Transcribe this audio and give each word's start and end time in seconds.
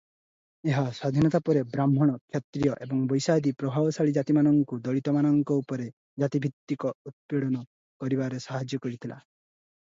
ଏହା 0.69 0.83
ସ୍ୱାଧୀନତା 0.83 1.39
ପରେ 1.49 1.61
ବ୍ରାହ୍ମଣ, 1.73 2.15
କ୍ଷତ୍ରିୟ 2.35 2.71
ଏବଂ 2.85 3.03
ବୈଶ୍ୟାଦି 3.11 3.53
ପ୍ରଭାବଶାଳୀ 3.63 4.15
ଜାତିମାନଙ୍କୁ 4.17 4.81
ଦଳିତମାନଙ୍କ 4.89 5.59
ଉପରେ 5.63 5.89
ଜାତିଭିତ୍ତିକ 6.25 6.97
ଉତ୍ପୀଡ଼ନ 7.11 7.63
କରିବାରେ 8.05 8.41
ସାହାଯ୍ୟ 8.51 8.81
କରିଥିଲା। 8.87 9.23